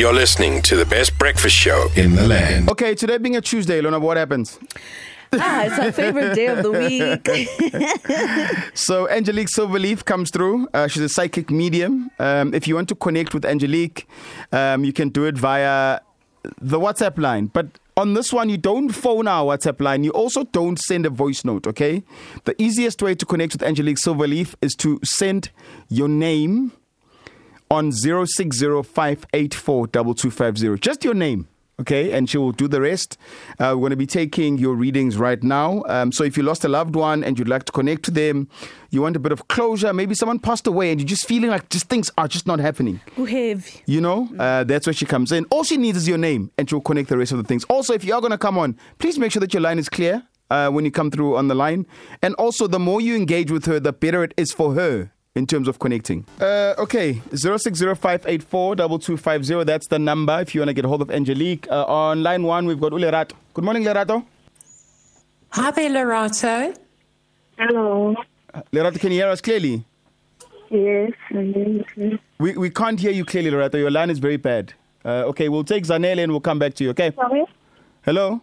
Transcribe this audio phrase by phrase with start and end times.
[0.00, 2.70] You're listening to the best breakfast show in the land.
[2.70, 4.58] Okay, today being a Tuesday, Lona, what happens?
[5.34, 7.28] Ah, it's our favorite day of the week.
[8.74, 10.70] So Angelique SilvaLeaf comes through.
[10.72, 12.10] Uh, she's a psychic medium.
[12.18, 14.08] Um, if you want to connect with Angelique,
[14.52, 16.00] um, you can do it via
[16.62, 17.48] the WhatsApp line.
[17.48, 17.66] But
[17.98, 20.02] on this one, you don't phone our WhatsApp line.
[20.02, 22.02] You also don't send a voice note, okay?
[22.44, 25.50] The easiest way to connect with Angelique SilvaLeaf is to send
[25.90, 26.72] your name
[27.70, 30.80] on 0605842250.
[30.80, 31.46] Just your name.
[31.80, 33.16] Okay, and she will do the rest.
[33.58, 35.82] Uh, we're going to be taking your readings right now.
[35.86, 38.50] Um, so, if you lost a loved one and you'd like to connect to them,
[38.90, 41.70] you want a bit of closure, maybe someone passed away and you're just feeling like
[41.70, 43.00] just things are just not happening.
[43.16, 43.80] Who heavy?
[43.86, 45.46] You know, uh, that's where she comes in.
[45.46, 47.64] All she needs is your name, and she'll connect the rest of the things.
[47.64, 49.88] Also, if you are going to come on, please make sure that your line is
[49.88, 51.86] clear uh, when you come through on the line.
[52.20, 55.46] And also, the more you engage with her, the better it is for her in
[55.46, 56.24] terms of connecting.
[56.40, 59.64] Uh, okay, 0605842250.
[59.64, 61.66] That's the number if you want to get hold of Angelique.
[61.70, 63.32] Uh, on line one, we've got Ulerato.
[63.54, 64.24] Good morning, Lerato.
[65.50, 66.76] Hi there, Lorato.
[67.58, 68.14] Hello.
[68.52, 69.84] Uh, Lerato, can you hear us clearly?
[70.70, 71.78] Yes, I
[72.38, 73.74] We, we can't hear you clearly, Lerato.
[73.74, 74.72] Your line is very bad.
[75.04, 77.12] Uh, okay, we'll take Zanele and we'll come back to you, okay?
[77.14, 77.44] Sorry?
[78.02, 78.40] Hello?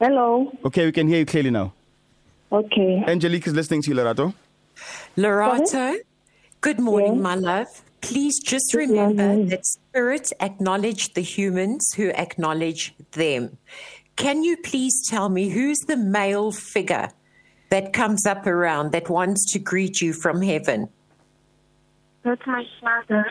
[0.00, 0.52] Hello.
[0.64, 1.72] Okay, we can hear you clearly now.
[2.52, 3.02] Okay.
[3.06, 4.32] Angelique is listening to you, Lerato.
[5.16, 5.96] Lorato,
[6.60, 7.22] good morning, Yes.
[7.22, 7.68] my love.
[8.00, 9.48] Please just Good remember morning.
[9.48, 13.56] that spirits acknowledge the humans who acknowledge them.
[14.16, 17.08] Can you please tell me who's the male figure
[17.70, 20.88] that comes up around that wants to greet you from heaven?
[22.22, 23.26] That's my father.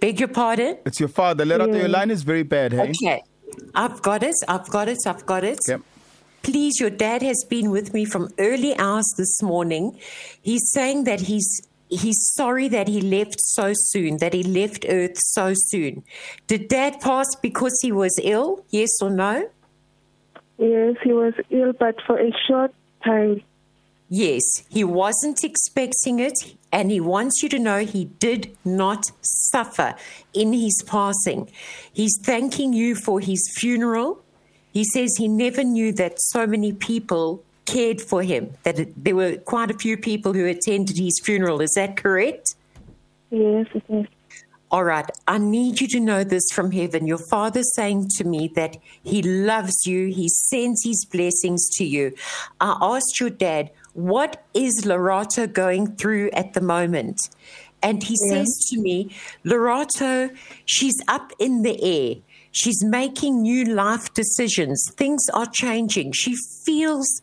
[0.00, 0.78] Beg your pardon?
[0.84, 1.44] It's your father.
[1.44, 2.90] Lerato, your line is very bad, hey?
[2.90, 3.22] Okay.
[3.74, 4.34] I've got it.
[4.48, 4.98] I've got it.
[5.06, 5.58] I've got it.
[5.68, 5.80] Yep.
[6.46, 9.98] Please, your dad has been with me from early hours this morning.
[10.40, 15.18] He's saying that he's he's sorry that he left so soon, that he left Earth
[15.18, 16.04] so soon.
[16.46, 18.64] Did dad pass because he was ill?
[18.70, 19.50] Yes or no?
[20.56, 22.72] Yes, he was ill, but for a short
[23.04, 23.42] time.
[24.08, 29.96] Yes, he wasn't expecting it, and he wants you to know he did not suffer
[30.32, 31.50] in his passing.
[31.92, 34.22] He's thanking you for his funeral.
[34.76, 39.16] He says he never knew that so many people cared for him, that it, there
[39.16, 41.62] were quite a few people who attended his funeral.
[41.62, 42.56] Is that correct?
[43.30, 44.06] Yes, it is.
[44.70, 47.06] All right, I need you to know this from heaven.
[47.06, 52.12] Your father's saying to me that he loves you, he sends his blessings to you.
[52.60, 57.18] I asked your dad, what is Lorato going through at the moment?
[57.82, 62.16] And he says to me, Lorato, she's up in the air.
[62.56, 64.90] She's making new life decisions.
[64.96, 66.12] Things are changing.
[66.12, 66.34] She
[66.64, 67.20] feels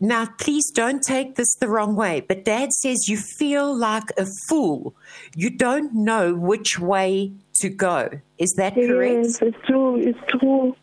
[0.00, 4.26] now, please don't take this the wrong way, but dad says you feel like a
[4.48, 4.94] fool.
[5.34, 8.20] You don't know which way to go.
[8.36, 9.24] Is that correct?
[9.24, 9.96] Yes, it's true.
[9.96, 10.76] It's true.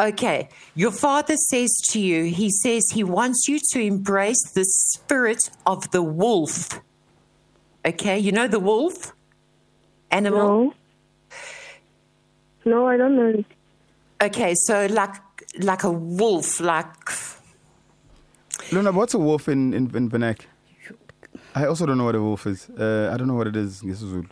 [0.00, 0.48] Okay.
[0.74, 5.88] Your father says to you, he says he wants you to embrace the spirit of
[5.92, 6.80] the wolf.
[7.84, 8.18] Okay.
[8.18, 9.12] You know the wolf?
[10.10, 10.64] Animal?
[10.64, 10.74] No.
[12.66, 13.28] No, I don't know.
[13.28, 13.44] it.
[14.22, 14.54] Okay.
[14.66, 15.14] So, like,
[15.60, 16.86] like a wolf, like.
[18.72, 20.40] Luna, what's a wolf in, in, in Vernac?
[21.54, 22.68] I also don't know what a wolf is.
[22.70, 24.24] Uh, I don't know what it is in Zulu.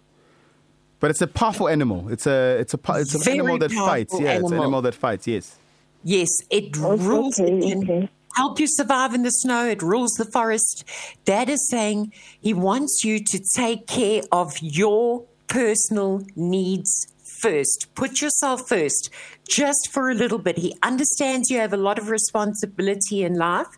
[1.01, 2.09] But it's a powerful animal.
[2.11, 4.13] It's a it's a it's an Very animal that fights.
[4.13, 4.63] powerful Yeah, it's an animal.
[4.65, 5.27] animal that fights.
[5.27, 5.57] Yes.
[6.03, 7.39] Yes, it Oh, rules.
[7.41, 8.09] okay, it can okay.
[8.35, 9.67] help you survive in the snow.
[9.67, 10.85] It rules the forest.
[11.25, 17.07] Dad is saying he wants you to take care of your personal needs
[17.41, 17.89] first.
[17.95, 19.11] Put yourself first,
[19.49, 20.59] just for a little bit.
[20.59, 23.69] He understands you have a lot of responsibility in life,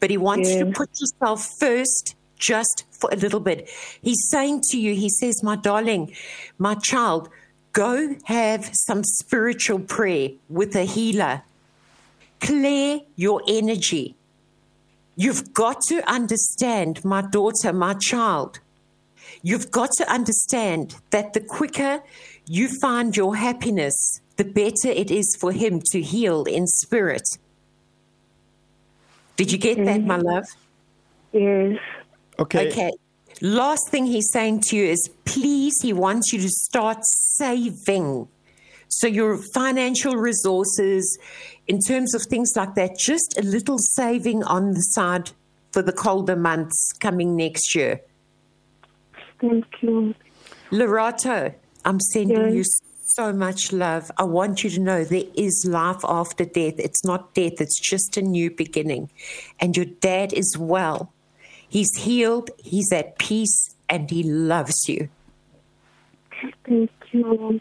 [0.00, 3.68] but he wants you to put yourself first just for a little bit.
[4.00, 6.14] He's saying to you, he says, My darling,
[6.58, 7.28] my child,
[7.72, 11.42] go have some spiritual prayer with a healer.
[12.40, 14.14] Clear your energy.
[15.16, 18.60] You've got to understand, my daughter, my child.
[19.42, 22.02] You've got to understand that the quicker
[22.48, 27.38] you find your happiness, the better it is for him to heal in spirit.
[29.36, 30.26] Did you get that, my mm-hmm.
[30.26, 30.44] love?
[31.32, 31.78] Yes.
[32.38, 32.68] Okay.
[32.70, 32.92] Okay.
[33.40, 38.28] Last thing he's saying to you is please, he wants you to start saving.
[38.88, 41.18] So, your financial resources,
[41.66, 45.30] in terms of things like that, just a little saving on the side
[45.72, 48.00] for the colder months coming next year.
[49.40, 50.14] Thank you.
[50.72, 51.54] Lorato,
[51.88, 52.54] I'm sending Yes.
[52.54, 52.64] you
[53.06, 54.10] so much love.
[54.18, 56.74] I want you to know there is life after death.
[56.78, 59.08] It's not death, it's just a new beginning.
[59.58, 61.10] And your dad is well.
[61.66, 65.08] He's healed, he's at peace, and he loves you.
[66.66, 67.60] Thank you.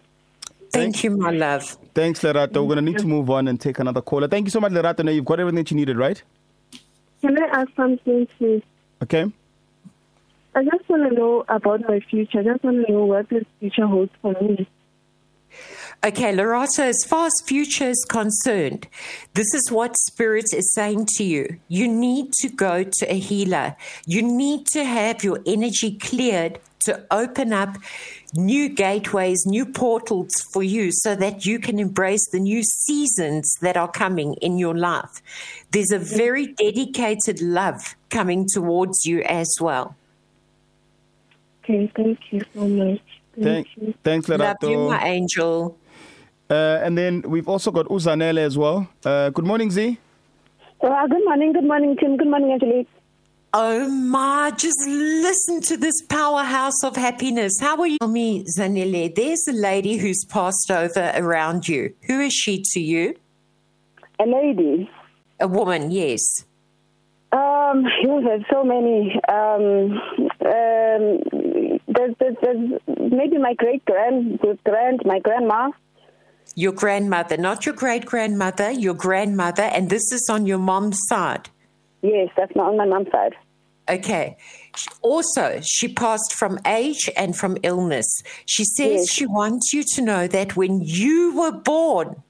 [0.73, 1.77] Thank you, my love.
[1.93, 2.55] Thanks, Lerato.
[2.55, 4.27] We're going to need to move on and take another caller.
[4.27, 5.05] Thank you so much, Lerato.
[5.05, 6.21] Now you've got everything that you needed, right?
[7.21, 8.61] Can I ask something, please?
[9.01, 9.31] Okay.
[10.57, 12.39] I just want to know about my future.
[12.39, 14.67] I just want to know what the future holds for me.
[16.03, 18.87] Okay, Loretta, as far as future is concerned,
[19.35, 21.59] this is what Spirit is saying to you.
[21.67, 23.75] You need to go to a healer.
[24.07, 27.77] You need to have your energy cleared to open up
[28.33, 33.77] new gateways, new portals for you so that you can embrace the new seasons that
[33.77, 35.21] are coming in your life.
[35.69, 39.95] There's a very dedicated love coming towards you as well.
[41.69, 43.01] Okay, thank you so much.
[43.35, 43.93] Thank, Thank, you.
[44.03, 45.77] thanks, Love you, my angel.
[46.49, 48.87] Uh, and then we've also got Uzanele as well.
[49.03, 49.97] Uh, good morning, Z.
[50.79, 52.15] Uh, good morning, good morning, Tim.
[52.15, 52.87] Good morning, Angelique.
[53.53, 57.59] Oh my, just listen to this powerhouse of happiness.
[57.59, 57.97] How are you?
[57.97, 61.93] Tell me, Zanele, there's a lady who's passed over around you.
[62.03, 63.13] Who is she to you?
[64.21, 64.89] A lady.
[65.41, 66.45] A woman, yes.
[67.31, 69.19] Um, you have so many.
[69.27, 69.99] Um,
[70.45, 71.36] um,
[71.97, 75.71] there's, there's, there's maybe my great grand, grand, my grandma.
[76.55, 81.49] Your grandmother, not your great grandmother, your grandmother, and this is on your mom's side.
[82.01, 83.35] Yes, that's not on my mom's side.
[83.89, 84.37] Okay.
[85.01, 88.07] Also, she passed from age and from illness.
[88.45, 89.09] She says Yes.
[89.11, 92.21] she wants you to know that when you were born,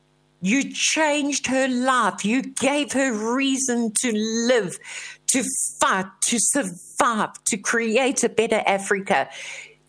[0.42, 2.24] you changed her life.
[2.24, 4.78] You gave her reason to live,
[5.28, 5.44] to
[5.80, 9.30] fight, to survive, to create a better Africa.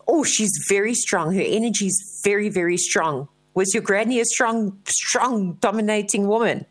[0.07, 1.33] Oh, she's very strong.
[1.33, 3.27] Her energy is very, very strong.
[3.53, 6.65] Was your granny a strong, strong, dominating woman?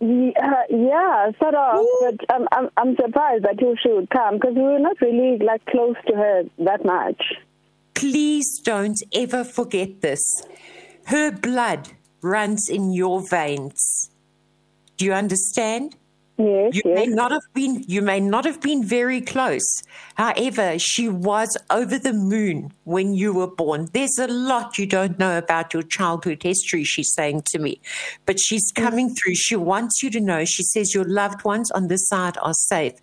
[0.00, 0.34] Ye-
[0.70, 1.86] yeah, sort of.
[2.00, 5.64] But um, I'm, I'm surprised that you should come because we were not really like
[5.66, 7.22] close to her that much.
[7.94, 10.20] Please don't ever forget this.
[11.04, 11.88] Her blood
[12.22, 14.10] runs in your veins.
[14.96, 15.96] Do you understand?
[16.40, 19.82] Yes, You may not have been you may not have been very close.
[20.14, 23.88] However, she was over the moon when you were born.
[23.92, 27.78] There's a lot you don't know about your childhood history, she's saying to me.
[28.24, 28.82] But she's mm.
[28.82, 29.34] coming through.
[29.34, 30.46] She wants you to know.
[30.46, 32.94] She says your loved ones on this side are safe.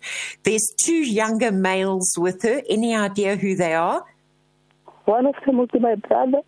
[0.42, 2.62] There's two younger males with her.
[2.68, 4.04] Any idea who they are?
[5.04, 6.40] One of them be my brother.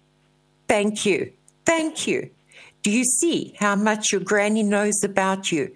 [0.66, 1.32] Thank you.
[1.64, 2.30] Thank you.
[2.82, 5.72] Do you see how much your granny knows about you?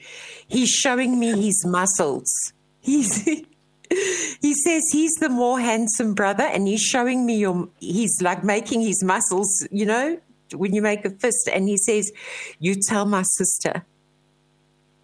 [0.47, 2.53] He's showing me his muscles.
[2.81, 3.25] He's
[3.91, 8.81] he says he's the more handsome brother and he's showing me your he's like making
[8.81, 10.19] his muscles, you know,
[10.55, 12.13] when you make a fist and he says,
[12.59, 13.85] "You tell my sister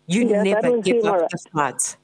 [0.07, 1.97] you never give up the fight."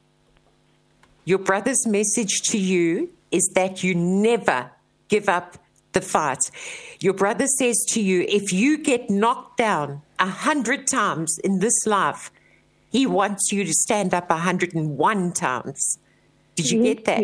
[1.25, 4.71] Your brother's message to you is that you never
[5.09, 5.57] give up
[5.97, 6.51] the fight.
[6.99, 11.85] Your brother says to you, if you get knocked down a hundred times in this
[11.85, 12.31] life,
[12.91, 15.99] he wants you to stand up a hundred and one times.
[16.55, 17.23] Did you get that?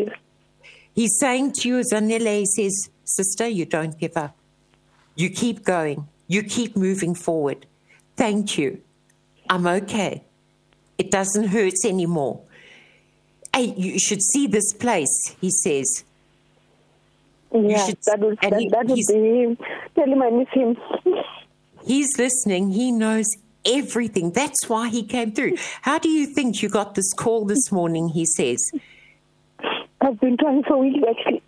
[0.95, 4.35] He's saying to you, Zanele, he says, Sister, you don't give up.
[5.15, 6.07] You keep going.
[6.27, 7.65] You keep moving forward.
[8.15, 8.81] Thank you.
[9.49, 10.23] I'm okay.
[10.97, 12.41] It doesn't hurt anymore.
[13.53, 16.03] Hey, you should see this place, he says.
[17.53, 19.57] Yeah, should- that would, and that, he- that would be him.
[19.95, 20.77] Tell him I miss him.
[21.85, 22.71] He's listening.
[22.71, 23.25] He knows
[23.65, 24.31] everything.
[24.31, 25.57] That's why he came through.
[25.81, 28.09] How do you think you got this call this morning?
[28.09, 28.71] He says.
[30.01, 31.41] I've been trying for weeks actually.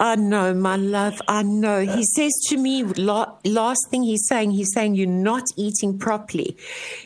[0.00, 1.20] I know, my love.
[1.28, 1.80] I know.
[1.86, 6.56] He says to me, la- last thing he's saying, he's saying, You're not eating properly.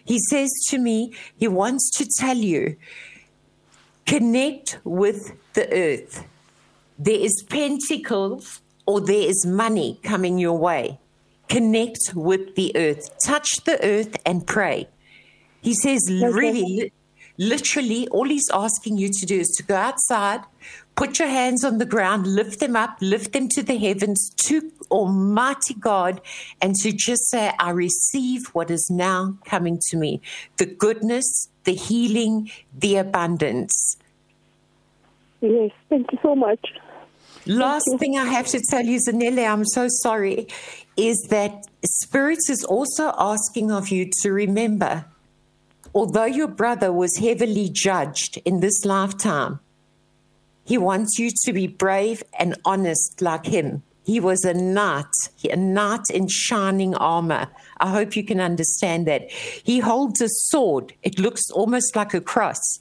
[0.04, 2.76] He says to me, He wants to tell you,
[4.06, 6.24] connect with the earth.
[6.98, 10.98] There is pentacles or there is money coming your way.
[11.48, 13.10] Connect with the earth.
[13.24, 14.88] Touch the earth and pray.
[15.62, 16.92] He says, really,
[17.36, 20.40] literally, all he's asking you to do is to go outside,
[20.96, 24.70] put your hands on the ground, lift them up, lift them to the heavens, to
[24.90, 26.20] Almighty God,
[26.60, 30.20] and to just say, I receive what is now coming to me
[30.56, 33.96] the goodness, the healing, the abundance.
[35.40, 36.72] yes, thank you so much.
[37.48, 40.48] Last thing I have to tell you, Zanele, I'm so sorry,
[40.98, 45.06] is that Spirit is also asking of you to remember,
[45.94, 49.60] although your brother was heavily judged in this lifetime,
[50.66, 53.82] he wants you to be brave and honest like him.
[54.04, 55.06] He was a knight,
[55.50, 57.46] a knight in shining armor.
[57.78, 59.30] I hope you can understand that.
[59.30, 62.78] He holds a sword, it looks almost like a cross.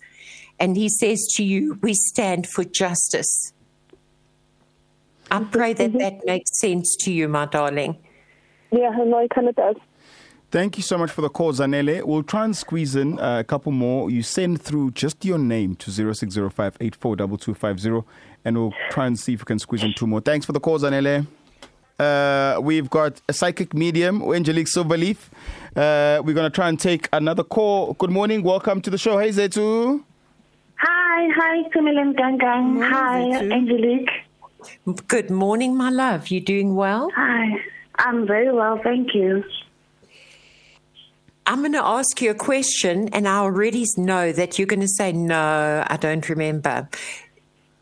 [0.60, 3.54] And he says to you, We stand for justice.
[5.32, 7.98] I pray that that makes sense to you, my darling.
[8.72, 9.76] Yeah, no, I kind of does.
[10.50, 12.04] Thank you so much for the call, Zanele.
[12.04, 14.10] We'll try and squeeze in uh, a couple more.
[14.10, 16.78] You send through just your name to 0605
[18.46, 20.22] and we'll try and see if we can squeeze in two more.
[20.22, 21.28] Thanks for the call, Zanele.
[22.00, 25.18] Uh, we've got a psychic medium, Angelique SilvaLeaf.
[25.76, 27.94] Uh, we're going to try and take another call.
[27.96, 28.42] Good morning.
[28.42, 29.18] Welcome to the show.
[29.18, 30.02] Hey, Zetu.
[30.76, 32.88] Hi, hi, Camille Gangang.
[32.90, 33.52] Hi, Zitu.
[33.52, 34.27] Angelique.
[35.08, 36.30] Good morning, my love.
[36.30, 37.10] You doing well?
[37.16, 37.60] Hi.
[38.00, 39.44] I'm very well, thank you.
[41.46, 44.88] I'm going to ask you a question, and I already know that you're going to
[44.88, 46.90] say, No, I don't remember.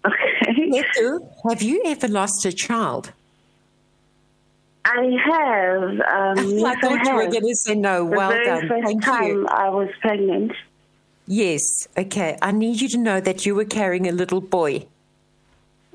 [0.05, 0.83] Okay.
[1.49, 3.11] Have you ever lost a child?
[4.85, 5.83] I have.
[5.83, 8.05] Um, I thought you were going to say no.
[8.07, 8.67] The well very done.
[8.67, 9.47] first Thank time you.
[9.47, 10.53] I was pregnant.
[11.27, 11.87] Yes.
[11.97, 12.37] Okay.
[12.41, 14.85] I need you to know that you were carrying a little boy.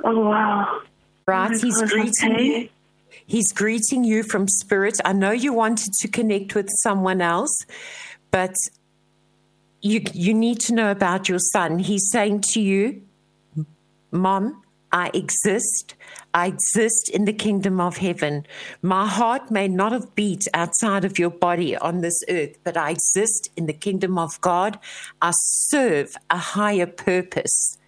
[0.04, 0.80] Oh, wow.
[1.26, 1.50] Right?
[1.50, 2.44] He's greeting okay.
[2.44, 2.68] you.
[3.26, 4.98] He's greeting you from spirit.
[5.04, 7.64] I know you wanted to connect with someone else,
[8.30, 8.54] but
[9.82, 11.78] you you need to know about your son.
[11.78, 13.02] He's saying to you,
[14.10, 15.94] Mom, I exist.
[16.34, 18.46] I exist in the kingdom of heaven.
[18.82, 22.90] My heart may not have beat outside of your body on this earth, but I
[22.90, 24.78] exist in the kingdom of God.
[25.22, 27.78] I serve a higher purpose.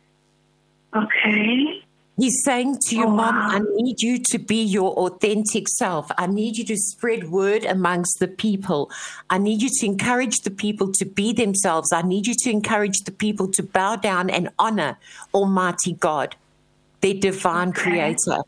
[0.94, 1.71] Okay.
[2.18, 3.48] He's saying to your Oh, Mom, wow.
[3.52, 6.10] I need you to be your authentic self.
[6.18, 8.90] I need you to spread word amongst the people.
[9.30, 11.92] I need you to encourage the people to be themselves.
[11.92, 14.98] I need you to encourage the people to bow down and honor
[15.32, 16.36] Almighty God,
[17.00, 18.38] their divine creator.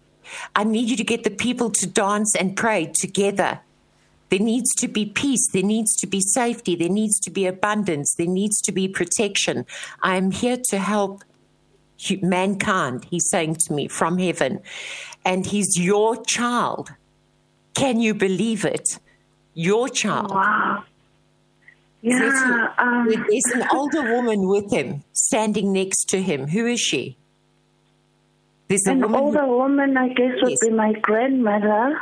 [0.55, 3.61] I need you to get the people to dance and pray together.
[4.29, 5.49] There needs to be peace.
[5.53, 6.77] There needs to be safety.
[6.77, 8.15] There needs to be abundance.
[8.15, 9.65] There needs to be protection.
[10.03, 11.25] I am here to help
[12.23, 14.61] mankind, he's saying to me from heaven.
[15.25, 16.91] And he's your child.
[17.75, 18.99] Can you believe it?
[19.55, 20.31] Your child.
[20.31, 20.85] Wow.
[22.03, 22.19] Yeah.
[22.19, 22.41] There's,
[22.79, 26.49] Um, there's an older woman with him standing next to him.
[26.49, 27.17] Who is she?
[28.69, 29.19] There's a an woman.
[29.19, 30.61] who- older woman, I guess, would Yes.
[30.61, 32.01] be my grandmother.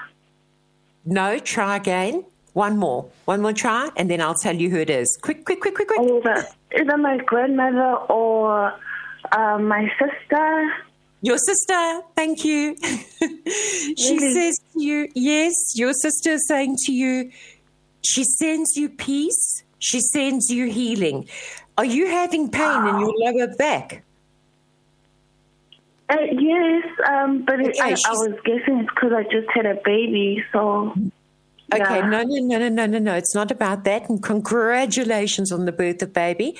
[1.04, 2.24] no, try again.
[2.52, 3.06] One more.
[3.24, 5.18] One more try, and then I'll tell you who it is.
[5.22, 5.98] Quick, quick, quick, quick, quick.
[6.00, 6.46] Older.
[6.78, 8.72] Either my grandmother or
[9.32, 10.72] uh, my sister.
[11.22, 12.76] Your sister, thank you.
[13.96, 14.34] she Really?
[14.34, 17.30] says to you, yes, your sister is saying to you,
[18.02, 21.28] she sends you peace, she sends you healing.
[21.78, 24.04] Are you having pain in your lower back?
[26.08, 29.80] Uh, yes, um, but it, I, I was guessing it's because I just had a
[29.84, 30.92] baby, so.
[31.72, 32.08] Okay, yeah.
[32.08, 33.14] no, no, no, no, no, no, no.
[33.14, 34.08] It's not about that.
[34.08, 36.58] And congratulations on the birth of baby.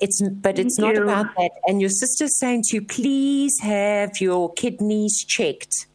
[0.00, 1.50] It's but it's Thank not about that.
[1.66, 5.86] And your sister's saying to you, please have your kidneys checked.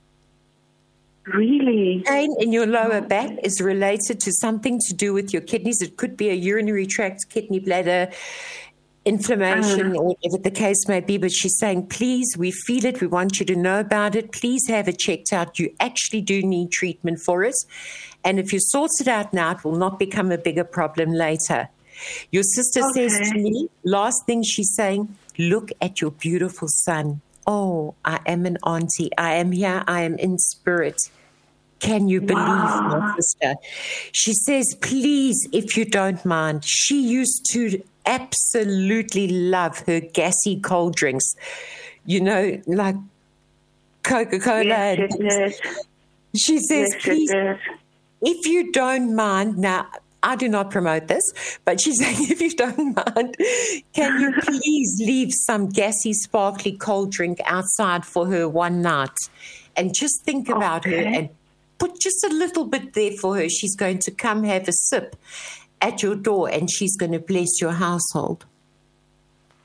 [1.34, 2.02] Really?
[2.06, 3.08] pain in your lower oh.
[3.08, 5.82] back is related to something to do with your kidneys.
[5.82, 8.10] It could be a urinary tract, kidney bladder,
[9.10, 10.00] inflammation, uh.
[10.00, 11.18] or whatever the case may be.
[11.18, 13.02] But she's saying, please, we feel it.
[13.02, 14.32] We want you to know about it.
[14.32, 15.60] Please have it checked out.
[15.60, 17.56] You actually do need treatment for it.
[18.24, 21.70] And if you sort it out now, it will not become a bigger problem later.
[22.32, 27.22] Your sister says to me, last thing she's saying, look at your beautiful son.
[27.46, 29.10] Oh, I am an auntie.
[29.18, 29.84] I am here.
[29.88, 31.02] I am in spirit.
[31.80, 33.56] Can you believe my sister?
[34.12, 40.96] She says, please, if you don't mind, she used to absolutely love her gassy cold
[40.96, 41.36] drinks,
[42.06, 42.96] you know, like
[44.04, 44.96] Coca Cola.
[45.20, 45.60] Yes.
[46.36, 47.32] She says, please,
[48.22, 49.88] if you don't mind, now
[50.24, 51.22] I do not promote this,
[51.66, 53.38] but she's saying, if you don't mind,
[53.94, 59.18] can you please leave some gassy, sparkly cold drink outside for her one night?
[59.76, 61.30] And just think about her and
[61.78, 63.48] put just a little bit there for her.
[63.48, 65.16] She's going to come have a sip
[65.82, 68.46] at your door and she's going to bless your household.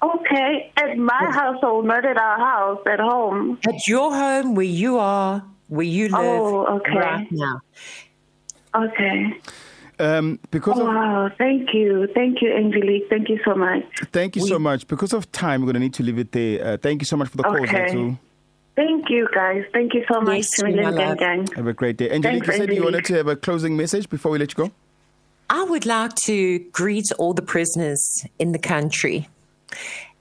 [0.02, 3.58] Okay, at my household, not at our house, at home.
[3.66, 6.98] At your home where you are, where you live Oh, okay.
[6.98, 7.60] right now.
[8.74, 9.40] Okay.
[9.98, 11.30] Um, because Oh, of wow.
[11.38, 12.08] Thank you.
[12.14, 13.08] Thank you, Angelique.
[13.08, 13.84] Thank you so much.
[14.12, 14.86] thank you so much.
[14.88, 16.66] Because of time, we're going to need to leave it there.
[16.66, 18.16] Uh, thank you so much for the call, Okay.
[18.76, 19.62] Thank you, guys.
[19.72, 21.18] Thank you so much, Yes, Camille my and love.
[21.18, 21.54] Gang Gang.
[21.54, 22.10] Have a great day.
[22.10, 24.64] Angelique, Thanks, you said you wanted to have a closing message before we let you
[24.66, 24.72] go.
[25.50, 29.28] I would like to greet all the prisoners in the country.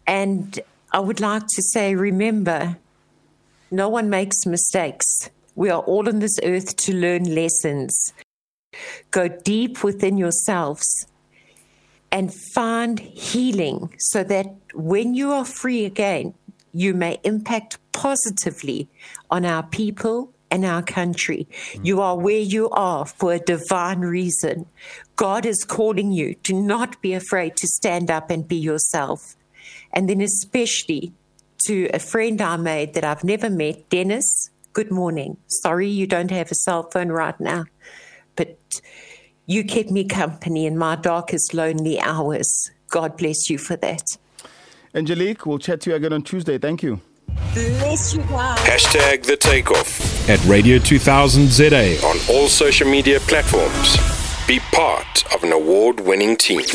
[0.05, 0.59] And
[0.91, 2.77] I would like to say, remember,
[3.71, 5.29] no one makes mistakes.
[5.55, 8.13] We are all on this earth to learn lessons.
[9.11, 11.07] Go deep within yourselves
[12.11, 16.33] and find healing so that when you are free again,
[16.73, 18.87] you may impact positively
[19.29, 21.47] on our people and our country.
[21.73, 21.85] Mm.
[21.85, 24.67] You are where you are for a divine reason.
[25.15, 26.35] God is calling you.
[26.43, 29.35] to not be afraid to stand up and be yourself.
[29.91, 31.13] And then, especially
[31.65, 35.37] to a friend I made that I've never met, Dennis, good morning.
[35.47, 37.65] Sorry you don't have a cell phone right now,
[38.35, 38.57] but
[39.45, 42.71] you kept me company in my darkest, lonely hours.
[42.89, 44.17] God bless you for that.
[44.95, 46.57] Angelique, we'll chat to you again on Tuesday.
[46.57, 47.01] Thank you.
[47.53, 48.59] Bless you guys.
[48.59, 54.12] Hashtag the takeoff at Radio 2000 ZA on all social media platforms.
[54.45, 56.65] Be part of an award winning team.